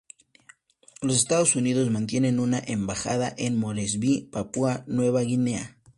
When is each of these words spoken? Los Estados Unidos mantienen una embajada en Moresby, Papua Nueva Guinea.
Los 1.03 1.15
Estados 1.15 1.55
Unidos 1.55 1.91
mantienen 1.91 2.39
una 2.39 2.57
embajada 2.65 3.35
en 3.37 3.59
Moresby, 3.59 4.27
Papua 4.31 4.83
Nueva 4.87 5.21
Guinea. 5.21 5.77